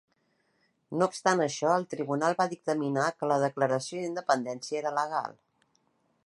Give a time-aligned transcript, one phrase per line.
[1.01, 5.39] No obstant això, el tribunal va dictaminar que la declaració d'independència era legal.